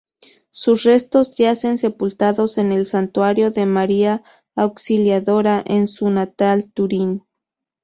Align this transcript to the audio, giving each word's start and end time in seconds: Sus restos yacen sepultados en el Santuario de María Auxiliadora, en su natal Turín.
Sus 0.49 0.81
restos 0.81 1.37
yacen 1.37 1.77
sepultados 1.77 2.57
en 2.57 2.71
el 2.71 2.87
Santuario 2.87 3.51
de 3.51 3.67
María 3.67 4.23
Auxiliadora, 4.55 5.63
en 5.67 5.87
su 5.87 6.09
natal 6.09 6.71
Turín. 6.73 7.23